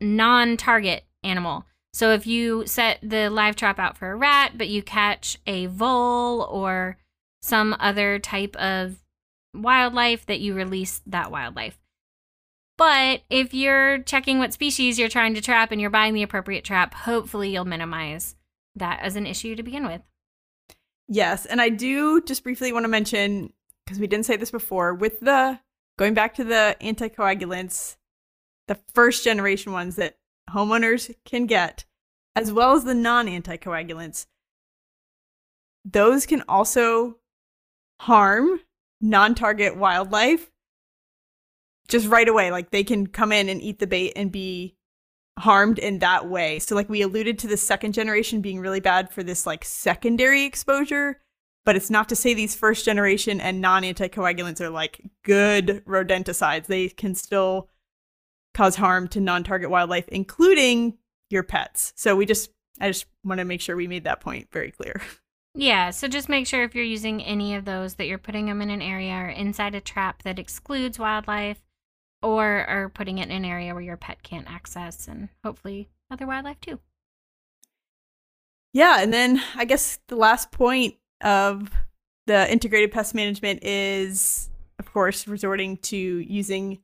non 0.00 0.56
target 0.56 1.04
animal. 1.22 1.66
So 1.96 2.12
if 2.12 2.26
you 2.26 2.66
set 2.66 2.98
the 3.02 3.30
live 3.30 3.56
trap 3.56 3.78
out 3.78 3.96
for 3.96 4.10
a 4.10 4.16
rat, 4.16 4.58
but 4.58 4.68
you 4.68 4.82
catch 4.82 5.38
a 5.46 5.64
vole 5.64 6.42
or 6.42 6.98
some 7.40 7.74
other 7.80 8.18
type 8.18 8.54
of 8.56 9.02
wildlife 9.54 10.26
that 10.26 10.40
you 10.40 10.52
release 10.52 11.00
that 11.06 11.30
wildlife. 11.30 11.78
But 12.76 13.22
if 13.30 13.54
you're 13.54 14.00
checking 14.00 14.38
what 14.38 14.52
species 14.52 14.98
you're 14.98 15.08
trying 15.08 15.32
to 15.36 15.40
trap 15.40 15.72
and 15.72 15.80
you're 15.80 15.88
buying 15.88 16.12
the 16.12 16.22
appropriate 16.22 16.64
trap, 16.64 16.92
hopefully 16.92 17.54
you'll 17.54 17.64
minimize 17.64 18.36
that 18.74 19.00
as 19.00 19.16
an 19.16 19.24
issue 19.24 19.56
to 19.56 19.62
begin 19.62 19.86
with. 19.86 20.02
Yes, 21.08 21.46
and 21.46 21.62
I 21.62 21.70
do 21.70 22.20
just 22.20 22.42
briefly 22.44 22.74
want 22.74 22.84
to 22.84 22.88
mention 22.88 23.54
because 23.86 23.98
we 23.98 24.06
didn't 24.06 24.26
say 24.26 24.36
this 24.36 24.50
before 24.50 24.92
with 24.92 25.20
the 25.20 25.60
going 25.98 26.12
back 26.12 26.34
to 26.34 26.44
the 26.44 26.76
anticoagulants, 26.82 27.96
the 28.68 28.78
first 28.92 29.24
generation 29.24 29.72
ones 29.72 29.96
that 29.96 30.18
homeowners 30.50 31.14
can 31.24 31.46
get, 31.46 31.84
as 32.34 32.52
well 32.52 32.74
as 32.74 32.84
the 32.84 32.94
non 32.94 33.26
anticoagulants, 33.26 34.26
those 35.84 36.26
can 36.26 36.42
also 36.48 37.18
harm 38.00 38.60
non-target 39.00 39.76
wildlife 39.76 40.50
just 41.88 42.08
right 42.08 42.28
away 42.28 42.50
like 42.50 42.70
they 42.70 42.84
can 42.84 43.06
come 43.06 43.32
in 43.32 43.48
and 43.48 43.62
eat 43.62 43.78
the 43.78 43.86
bait 43.86 44.12
and 44.16 44.32
be 44.32 44.76
harmed 45.38 45.78
in 45.78 45.98
that 46.00 46.28
way. 46.28 46.58
So 46.58 46.74
like 46.74 46.88
we 46.88 47.02
alluded 47.02 47.38
to 47.40 47.46
the 47.46 47.56
second 47.56 47.92
generation 47.92 48.40
being 48.40 48.60
really 48.60 48.80
bad 48.80 49.10
for 49.10 49.22
this 49.22 49.46
like 49.46 49.64
secondary 49.64 50.44
exposure, 50.44 51.20
but 51.64 51.76
it's 51.76 51.90
not 51.90 52.08
to 52.08 52.16
say 52.16 52.34
these 52.34 52.56
first 52.56 52.84
generation 52.84 53.40
and 53.40 53.60
non-anticoagulants 53.60 54.60
are 54.60 54.70
like 54.70 55.02
good 55.22 55.84
rodenticides. 55.86 56.66
They 56.66 56.88
can 56.88 57.14
still 57.14 57.68
cause 58.56 58.74
harm 58.74 59.06
to 59.06 59.20
non-target 59.20 59.68
wildlife 59.68 60.08
including 60.08 60.96
your 61.28 61.42
pets. 61.42 61.92
So 61.94 62.16
we 62.16 62.24
just 62.24 62.50
I 62.80 62.88
just 62.88 63.06
want 63.22 63.38
to 63.38 63.44
make 63.44 63.60
sure 63.60 63.76
we 63.76 63.86
made 63.86 64.04
that 64.04 64.20
point 64.20 64.48
very 64.50 64.70
clear. 64.70 65.00
Yeah, 65.58 65.88
so 65.88 66.06
just 66.06 66.28
make 66.28 66.46
sure 66.46 66.64
if 66.64 66.74
you're 66.74 66.84
using 66.84 67.22
any 67.22 67.54
of 67.54 67.64
those 67.64 67.94
that 67.94 68.06
you're 68.06 68.18
putting 68.18 68.44
them 68.44 68.60
in 68.60 68.68
an 68.68 68.82
area 68.82 69.14
or 69.14 69.28
inside 69.28 69.74
a 69.74 69.80
trap 69.80 70.22
that 70.24 70.38
excludes 70.38 70.98
wildlife 70.98 71.62
or 72.22 72.44
are 72.44 72.90
putting 72.90 73.16
it 73.16 73.30
in 73.30 73.36
an 73.36 73.44
area 73.46 73.72
where 73.72 73.82
your 73.82 73.96
pet 73.96 74.22
can't 74.22 74.50
access 74.50 75.08
and 75.08 75.30
hopefully 75.42 75.88
other 76.10 76.26
wildlife 76.26 76.60
too. 76.60 76.78
Yeah, 78.74 79.00
and 79.00 79.10
then 79.10 79.42
I 79.54 79.64
guess 79.64 79.98
the 80.08 80.16
last 80.16 80.52
point 80.52 80.96
of 81.22 81.70
the 82.26 82.52
integrated 82.52 82.92
pest 82.92 83.14
management 83.14 83.64
is, 83.64 84.50
of 84.78 84.92
course, 84.92 85.26
resorting 85.26 85.78
to 85.78 85.96
using 85.96 86.80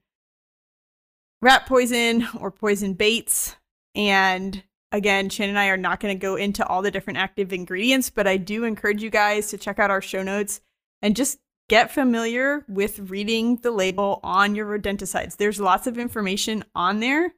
rat 1.43 1.67
poison 1.67 2.27
or 2.39 2.51
poison 2.51 2.95
baits. 2.95 3.57
And 3.95 4.63
again, 4.93 5.29
Shannon 5.29 5.51
and 5.51 5.59
I 5.59 5.69
are 5.69 5.77
not 5.77 6.01
going 6.01 6.17
to 6.17 6.21
go 6.21 6.37
into 6.37 6.67
all 6.67 6.81
the 6.81 6.91
different 6.91 7.19
active 7.19 7.53
ingredients, 7.53 8.09
but 8.09 8.27
I 8.27 8.39
do 8.39 8.65
encourage 8.65 9.03
you 9.03 9.11
guys 9.11 9.49
to 9.49 9.59
check 9.59 9.79
out 9.79 9.91
our 9.91 10.01
show 10.01 10.23
notes 10.23 10.61
and 11.03 11.17
just 11.17 11.39
get 11.69 11.91
familiar 11.91 12.65
with 12.69 13.11
reading 13.11 13.57
the 13.57 13.71
label 13.71 14.21
on 14.23 14.55
your 14.55 14.67
rodenticides. 14.67 15.37
There's 15.37 15.61
lots 15.61 15.87
of 15.87 15.99
information 15.99 16.65
on 16.75 17.01
there. 17.01 17.35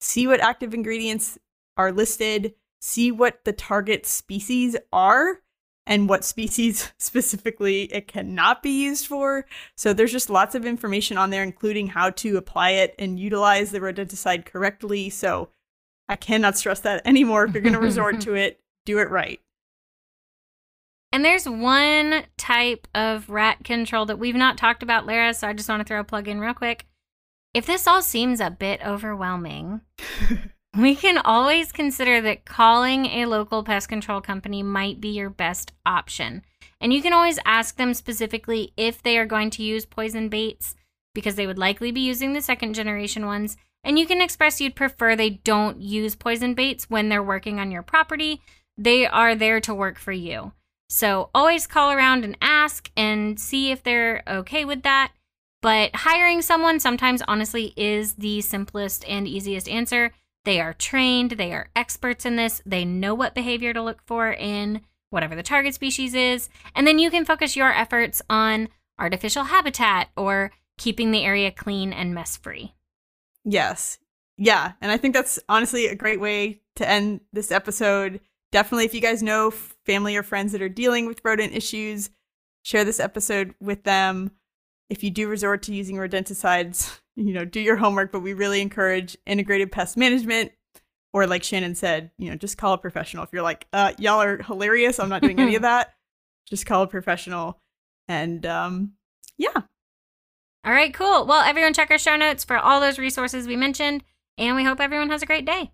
See 0.00 0.26
what 0.26 0.40
active 0.40 0.74
ingredients 0.74 1.38
are 1.76 1.92
listed, 1.92 2.54
see 2.80 3.10
what 3.10 3.44
the 3.44 3.52
target 3.52 4.06
species 4.06 4.76
are, 4.92 5.40
and 5.86 6.08
what 6.08 6.24
species 6.24 6.92
specifically 6.98 7.84
it 7.84 8.08
cannot 8.08 8.62
be 8.62 8.84
used 8.84 9.06
for. 9.06 9.46
So 9.76 9.92
there's 9.92 10.12
just 10.12 10.30
lots 10.30 10.54
of 10.54 10.66
information 10.66 11.16
on 11.16 11.30
there, 11.30 11.42
including 11.42 11.88
how 11.88 12.10
to 12.10 12.36
apply 12.36 12.70
it 12.70 12.94
and 12.98 13.20
utilize 13.20 13.70
the 13.70 13.80
rodenticide 13.80 14.44
correctly. 14.44 15.10
So 15.10 15.50
I 16.08 16.16
cannot 16.16 16.56
stress 16.56 16.80
that 16.80 17.06
anymore. 17.06 17.44
If 17.44 17.54
you're 17.54 17.62
going 17.62 17.72
to 17.74 17.80
resort 17.80 18.20
to 18.22 18.34
it, 18.34 18.60
do 18.84 18.98
it 18.98 19.10
right. 19.10 19.40
And 21.12 21.24
there's 21.24 21.48
one 21.48 22.24
type 22.36 22.86
of 22.94 23.30
rat 23.30 23.64
control 23.64 24.06
that 24.06 24.18
we've 24.18 24.34
not 24.34 24.58
talked 24.58 24.82
about, 24.82 25.06
Lara, 25.06 25.32
so 25.32 25.48
I 25.48 25.52
just 25.52 25.68
want 25.68 25.80
to 25.80 25.84
throw 25.84 26.00
a 26.00 26.04
plug 26.04 26.28
in 26.28 26.40
real 26.40 26.52
quick. 26.52 26.86
If 27.54 27.64
this 27.64 27.86
all 27.86 28.02
seems 28.02 28.40
a 28.40 28.50
bit 28.50 28.84
overwhelming, 28.84 29.80
we 30.76 30.94
can 30.94 31.18
always 31.18 31.72
consider 31.72 32.20
that 32.20 32.44
calling 32.44 33.06
a 33.06 33.26
local 33.26 33.62
pest 33.62 33.88
control 33.88 34.20
company 34.20 34.62
might 34.62 35.00
be 35.00 35.08
your 35.08 35.30
best 35.30 35.72
option. 35.84 36.42
And 36.80 36.92
you 36.92 37.02
can 37.02 37.12
always 37.12 37.38
ask 37.44 37.76
them 37.76 37.94
specifically 37.94 38.72
if 38.76 39.02
they 39.02 39.16
are 39.18 39.26
going 39.26 39.50
to 39.50 39.62
use 39.62 39.86
poison 39.86 40.28
baits 40.28 40.74
because 41.14 41.36
they 41.36 41.46
would 41.46 41.58
likely 41.58 41.90
be 41.90 42.00
using 42.00 42.32
the 42.32 42.42
second 42.42 42.74
generation 42.74 43.24
ones. 43.24 43.56
And 43.82 43.98
you 43.98 44.06
can 44.06 44.20
express 44.20 44.60
you'd 44.60 44.76
prefer 44.76 45.16
they 45.16 45.30
don't 45.30 45.80
use 45.80 46.14
poison 46.14 46.54
baits 46.54 46.90
when 46.90 47.08
they're 47.08 47.22
working 47.22 47.58
on 47.58 47.70
your 47.70 47.82
property. 47.82 48.42
They 48.76 49.06
are 49.06 49.34
there 49.34 49.60
to 49.60 49.74
work 49.74 49.98
for 49.98 50.12
you. 50.12 50.52
So 50.88 51.30
always 51.34 51.66
call 51.66 51.90
around 51.90 52.24
and 52.24 52.36
ask 52.40 52.90
and 52.96 53.40
see 53.40 53.70
if 53.70 53.82
they're 53.82 54.22
okay 54.28 54.64
with 54.64 54.82
that. 54.82 55.12
But 55.62 55.94
hiring 55.94 56.42
someone 56.42 56.80
sometimes 56.80 57.22
honestly 57.26 57.72
is 57.76 58.14
the 58.14 58.40
simplest 58.42 59.08
and 59.08 59.26
easiest 59.26 59.68
answer. 59.68 60.12
They 60.46 60.60
are 60.60 60.72
trained, 60.72 61.32
they 61.32 61.52
are 61.52 61.68
experts 61.76 62.24
in 62.24 62.36
this, 62.36 62.62
they 62.64 62.86
know 62.86 63.14
what 63.14 63.34
behavior 63.34 63.74
to 63.74 63.82
look 63.82 64.00
for 64.06 64.32
in 64.32 64.80
whatever 65.10 65.34
the 65.34 65.42
target 65.42 65.74
species 65.74 66.14
is, 66.14 66.48
and 66.74 66.86
then 66.86 66.98
you 66.98 67.10
can 67.10 67.26
focus 67.26 67.56
your 67.56 67.72
efforts 67.72 68.22
on 68.30 68.68
artificial 68.98 69.44
habitat 69.44 70.08
or 70.16 70.52
keeping 70.78 71.10
the 71.10 71.24
area 71.24 71.50
clean 71.50 71.92
and 71.92 72.14
mess 72.14 72.38
free. 72.38 72.72
Yes. 73.44 73.98
Yeah. 74.38 74.72
And 74.80 74.90
I 74.90 74.96
think 74.96 75.14
that's 75.14 75.38
honestly 75.48 75.86
a 75.86 75.94
great 75.94 76.20
way 76.20 76.62
to 76.76 76.88
end 76.88 77.20
this 77.32 77.50
episode 77.50 78.20
definitely, 78.52 78.86
if 78.86 78.94
you 78.94 79.00
guys 79.02 79.22
know 79.22 79.50
family 79.84 80.16
or 80.16 80.22
friends 80.22 80.52
that 80.52 80.62
are 80.62 80.68
dealing 80.68 81.06
with 81.06 81.20
rodent 81.24 81.54
issues, 81.54 82.08
share 82.62 82.84
this 82.84 83.00
episode 83.00 83.54
with 83.60 83.84
them. 83.84 84.30
If 84.88 85.04
you 85.04 85.10
do 85.10 85.28
resort 85.28 85.62
to 85.64 85.74
using 85.74 85.96
rodenticides, 85.96 87.00
you 87.16 87.32
know, 87.32 87.44
do 87.44 87.60
your 87.60 87.76
homework, 87.76 88.12
but 88.12 88.20
we 88.20 88.34
really 88.34 88.60
encourage 88.60 89.16
integrated 89.26 89.72
pest 89.72 89.96
management. 89.96 90.52
Or 91.12 91.26
like 91.26 91.42
Shannon 91.42 91.74
said, 91.74 92.10
you 92.18 92.28
know, 92.28 92.36
just 92.36 92.58
call 92.58 92.74
a 92.74 92.78
professional. 92.78 93.24
If 93.24 93.30
you're 93.32 93.42
like, 93.42 93.66
uh, 93.72 93.92
y'all 93.98 94.20
are 94.20 94.42
hilarious, 94.42 95.00
I'm 95.00 95.08
not 95.08 95.22
doing 95.22 95.40
any 95.40 95.56
of 95.56 95.62
that. 95.62 95.94
Just 96.46 96.66
call 96.66 96.82
a 96.82 96.86
professional. 96.86 97.58
And 98.06 98.44
um, 98.44 98.92
yeah. 99.38 99.62
All 100.64 100.72
right, 100.72 100.92
cool. 100.92 101.26
Well, 101.26 101.42
everyone 101.42 101.72
check 101.72 101.90
our 101.90 101.98
show 101.98 102.16
notes 102.16 102.44
for 102.44 102.58
all 102.58 102.80
those 102.80 102.98
resources 102.98 103.46
we 103.46 103.56
mentioned, 103.56 104.04
and 104.36 104.56
we 104.56 104.64
hope 104.64 104.80
everyone 104.80 105.10
has 105.10 105.22
a 105.22 105.26
great 105.26 105.46
day. 105.46 105.70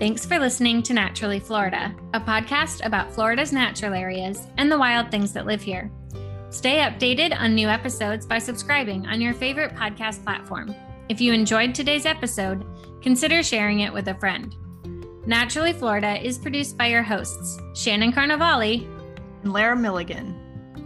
Thanks 0.00 0.24
for 0.24 0.38
listening 0.38 0.82
to 0.84 0.94
Naturally 0.94 1.38
Florida, 1.38 1.94
a 2.14 2.20
podcast 2.20 2.86
about 2.86 3.12
Florida's 3.12 3.52
natural 3.52 3.92
areas 3.92 4.46
and 4.56 4.72
the 4.72 4.78
wild 4.78 5.10
things 5.10 5.34
that 5.34 5.44
live 5.44 5.60
here. 5.60 5.92
Stay 6.48 6.78
updated 6.78 7.38
on 7.38 7.54
new 7.54 7.68
episodes 7.68 8.24
by 8.24 8.38
subscribing 8.38 9.06
on 9.06 9.20
your 9.20 9.34
favorite 9.34 9.74
podcast 9.74 10.24
platform. 10.24 10.74
If 11.10 11.20
you 11.20 11.34
enjoyed 11.34 11.74
today's 11.74 12.06
episode, 12.06 12.64
consider 13.02 13.42
sharing 13.42 13.80
it 13.80 13.92
with 13.92 14.08
a 14.08 14.14
friend. 14.14 14.56
Naturally 15.26 15.74
Florida 15.74 16.18
is 16.26 16.38
produced 16.38 16.78
by 16.78 16.86
your 16.86 17.02
hosts, 17.02 17.58
Shannon 17.74 18.10
Carnevale 18.10 18.88
and 19.42 19.52
Lara 19.52 19.76
Milligan. 19.76 20.34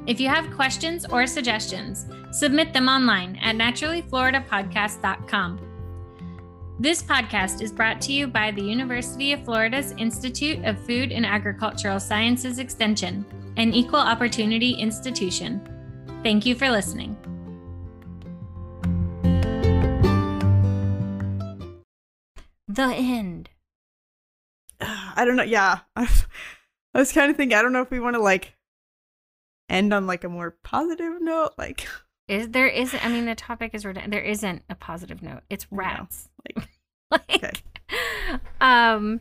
If 0.08 0.18
you 0.18 0.28
have 0.28 0.56
questions 0.56 1.06
or 1.06 1.28
suggestions, 1.28 2.06
submit 2.32 2.72
them 2.72 2.88
online 2.88 3.36
at 3.36 3.54
naturallyfloridapodcast.com. 3.54 5.63
This 6.80 7.00
podcast 7.00 7.62
is 7.62 7.70
brought 7.70 8.00
to 8.00 8.12
you 8.12 8.26
by 8.26 8.50
the 8.50 8.60
University 8.60 9.32
of 9.32 9.44
Florida's 9.44 9.92
Institute 9.92 10.64
of 10.64 10.76
Food 10.84 11.12
and 11.12 11.24
Agricultural 11.24 12.00
Sciences 12.00 12.58
Extension, 12.58 13.24
an 13.56 13.72
equal 13.72 14.00
opportunity 14.00 14.72
institution. 14.72 15.62
Thank 16.24 16.44
you 16.44 16.56
for 16.56 16.68
listening. 16.68 17.16
The 22.66 22.92
end. 22.92 23.50
I 24.80 25.24
don't 25.24 25.36
know. 25.36 25.44
Yeah. 25.44 25.78
I 25.96 26.08
was 26.92 27.12
kind 27.12 27.30
of 27.30 27.36
thinking, 27.36 27.56
I 27.56 27.62
don't 27.62 27.72
know 27.72 27.82
if 27.82 27.90
we 27.92 28.00
want 28.00 28.16
to 28.16 28.20
like 28.20 28.56
end 29.68 29.94
on 29.94 30.08
like 30.08 30.24
a 30.24 30.28
more 30.28 30.56
positive 30.64 31.22
note. 31.22 31.52
Like, 31.56 31.86
is 32.28 32.48
there 32.48 32.66
is 32.66 32.94
I 33.02 33.08
mean 33.08 33.26
the 33.26 33.34
topic 33.34 33.72
is 33.74 33.82
there 33.82 34.20
isn't 34.20 34.62
a 34.68 34.74
positive 34.74 35.22
note. 35.22 35.42
It's 35.50 35.66
rats. 35.70 36.28
Like, 36.44 36.68
like 37.10 37.44
okay. 37.44 38.40
um 38.60 39.20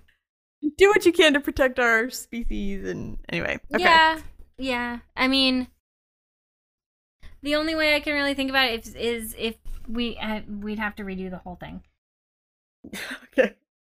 do 0.78 0.90
what 0.90 1.06
you 1.06 1.12
can 1.12 1.34
to 1.34 1.40
protect 1.40 1.80
our 1.80 2.10
species 2.10 2.88
and 2.88 3.18
anyway. 3.30 3.60
Okay. 3.74 3.84
Yeah. 3.84 4.20
Yeah. 4.58 5.00
I 5.16 5.28
mean 5.28 5.68
the 7.42 7.56
only 7.56 7.76
way 7.76 7.96
I 7.96 8.00
can 8.00 8.14
really 8.14 8.34
think 8.34 8.50
about 8.50 8.70
it 8.70 8.88
is, 8.88 8.96
is 8.96 9.36
if 9.38 9.56
we 9.88 10.18
uh, 10.18 10.42
we'd 10.48 10.80
have 10.80 10.96
to 10.96 11.04
redo 11.04 11.30
the 11.30 11.38
whole 11.38 11.56
thing. 11.56 11.84
okay. 13.26 13.56